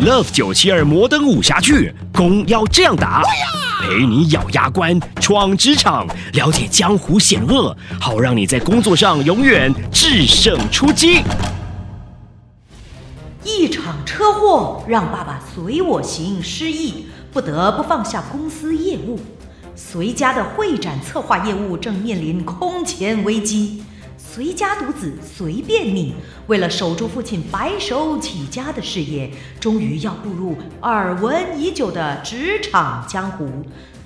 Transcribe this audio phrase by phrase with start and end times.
[0.00, 3.22] Love 九七二摩登武侠剧，攻要这样打，
[3.82, 11.20] 陪你咬牙关，闯职场，了解江湖险恶，好让你在工作上永远制胜出击。
[13.44, 19.20] 一场车祸让爸爸随我行失忆，不得不放下公司业务。
[19.76, 23.82] 随家的会展策划业务正面临空前危机。
[24.32, 26.14] 随家独子随便你，
[26.46, 33.50] 为了守住父亲白手起家的事业，终于要步入耳闻已久的职场江湖。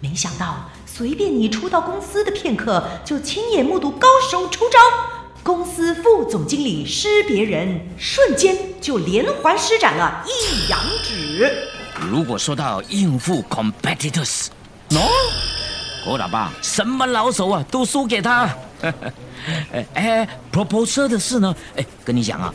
[0.00, 4.78] 没想到，随便你初到公司的片刻，就亲眼目睹高手出招。
[5.44, 11.48] 公司副总经理施别人，瞬间就连环施展了一阳指。
[12.10, 14.46] 如果说到应付 competitors，
[14.90, 14.98] 喏，
[16.08, 18.48] 郭老爸什么老手啊，都输给他。
[19.74, 21.54] 哎哎，proposal 的事呢？
[21.76, 22.50] 哎，跟你讲啊，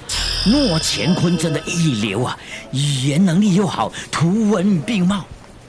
[0.47, 2.35] 诺乾坤真的一流啊，
[2.71, 2.79] 语
[3.09, 5.23] 言能力又好，图文并茂。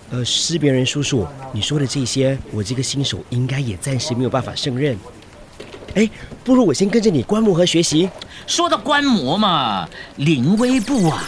[0.09, 4.99] 呃，施别人叔叔，你说的这些，我这个新手应该也暂时没有办法胜任。
[5.95, 6.09] 哎，
[6.43, 8.09] 不如我先跟着你观摩和学习。
[8.47, 11.23] 说到观摩嘛，临危不啊。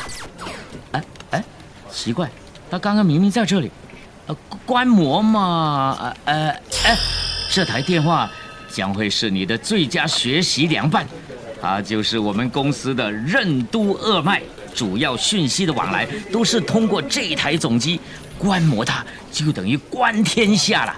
[0.93, 1.45] 哎哎，
[1.93, 2.31] 奇怪，
[2.71, 3.71] 他刚刚明明在这里。
[4.27, 6.51] 呃，观摩嘛，呃呃
[6.85, 6.97] 哎，
[7.51, 8.31] 这台电话。
[8.69, 11.07] 将会是你的最佳学习良伴，
[11.63, 14.43] 它就是我们公司的任督二脉，
[14.75, 17.99] 主要讯息的往来都是通过这台总机，
[18.37, 20.95] 观摩它就等于观天下了。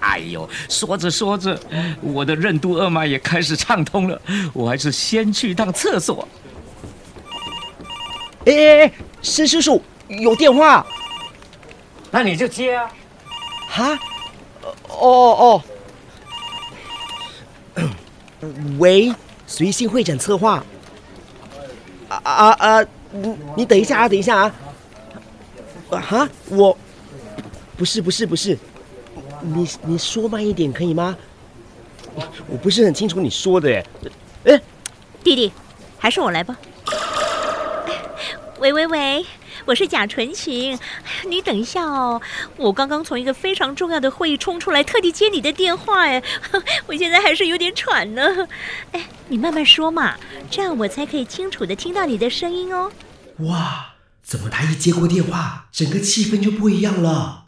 [0.00, 1.58] 哎呦，说着说着，
[2.00, 4.18] 我的任督二脉也开始畅通了，
[4.54, 6.26] 我还是先去趟厕所。
[8.46, 10.86] 哎哎哎，申叔叔有电话，
[12.12, 12.92] 那你就接啊。
[13.66, 13.98] 哈？
[14.86, 15.62] 哦哦。
[18.78, 19.12] 喂，
[19.46, 20.62] 随性会展策划。
[22.08, 22.86] 啊啊啊！
[23.12, 24.54] 你你等一下啊，等一下啊！
[25.90, 26.76] 啊哈，我
[27.76, 28.58] 不是不是不是，
[29.40, 31.16] 你你说慢一点可以吗？
[32.46, 33.84] 我不是很清楚你说的哎。
[34.44, 34.60] 哎，
[35.24, 35.50] 弟弟，
[35.98, 36.54] 还是我来吧。
[38.58, 39.24] 喂喂喂。
[39.64, 40.78] 我是贾纯情，
[41.28, 42.20] 你等一下哦，
[42.56, 46.22] 我刚刚从一个非常重要的会议冲出来，特地接你的电话哎，
[46.86, 48.48] 我现在还是有点喘呢。
[48.92, 50.16] 哎，你慢慢说嘛，
[50.50, 52.90] 这样我才可以清楚的听到你的声音哦。
[53.38, 57.44] 哇，怎么他一接过电话，整个气氛就不一样了？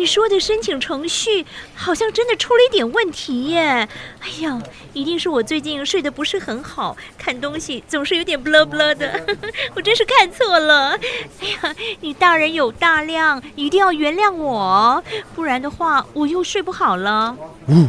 [0.00, 1.44] 你说的申请程序
[1.74, 3.86] 好像真的出了一点问题耶！
[4.20, 4.58] 哎呀，
[4.94, 9.20] 一定是我最近睡得不是很好，看东西总是有点 blah blah 的，
[9.76, 10.98] 我真是看错了。
[11.42, 17.36] 哎呀，你大人有大量，一定要原谅我，不然的话我又睡不好了。
[17.66, 17.86] 哦，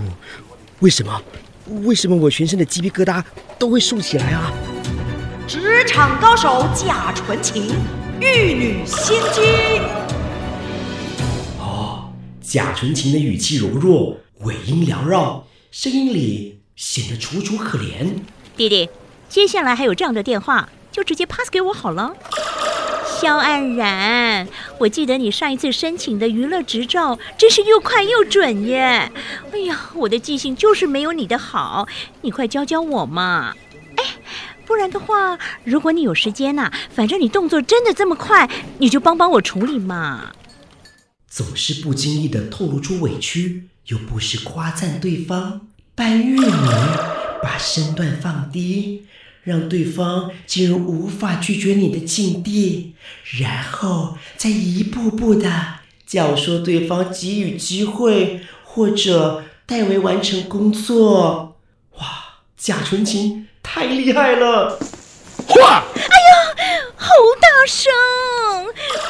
[0.82, 1.22] 为什么？
[1.86, 3.24] 为什么我全身的鸡皮疙瘩
[3.58, 4.52] 都会竖起来啊？
[5.48, 7.74] 职场高手贾纯情，
[8.20, 10.01] 玉女心机。
[12.52, 18.14] 贾纯情的语气柔弱，尾音缭绕，声音里显得楚楚可怜。
[18.58, 18.90] 弟弟，
[19.30, 22.14] 接下来还有这样的电话，就直接 pass 给我好了。
[23.22, 29.10] 肖安然，我记得你上一次申请的娱乐执照，真是又快又准耶！
[29.54, 31.88] 哎呀，我的记性就是没有你的好，
[32.20, 33.56] 你快教教我嘛！
[33.96, 34.04] 哎，
[34.66, 40.34] 不然的话，如果你有时间呐，反正你动作真的这么快，你就帮帮我处理嘛。
[41.34, 45.62] 总是不经意的透露出委屈，又不时夸赞对方，
[45.96, 46.46] 搬玉女，
[47.42, 49.06] 把身段放低，
[49.44, 52.96] 让对方进入无法拒绝你的境地，
[53.40, 55.76] 然后再一步步的
[56.06, 61.58] 教唆对方给予机会，或者代为完成工作。
[61.98, 62.08] 哇，
[62.58, 64.78] 假纯情太厉害了！
[65.48, 66.51] 哇，哎呀，
[67.02, 67.08] 好
[67.40, 67.92] 大声！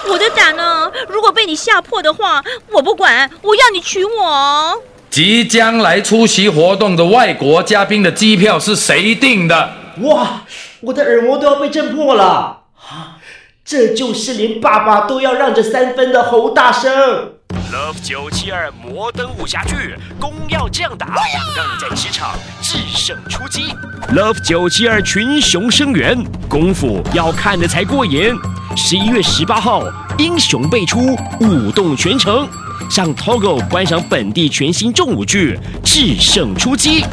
[0.07, 0.89] 我的胆呢？
[1.09, 2.41] 如果被你吓破的话，
[2.71, 4.81] 我不管，我要你娶我。
[5.09, 9.71] 即将来出席活动的外国嘉宾的机票是谁订的？
[10.03, 10.43] 哇，
[10.79, 12.61] 我的耳膜都要被震破了！
[12.79, 13.19] 啊，
[13.65, 17.33] 这就是连爸爸都要让着三分的侯大生。
[17.71, 21.07] Love 九七二摩登武侠剧，攻要这样打，
[21.55, 23.73] 让你在职场制胜出击。
[24.13, 28.35] Love 九七二群雄生源，功夫要看的才过瘾。
[28.75, 29.85] 十一月十八号，
[30.17, 32.45] 英雄辈出，舞动全城，
[32.89, 37.05] 上 Togo 观赏本地全新重武剧，制胜出击。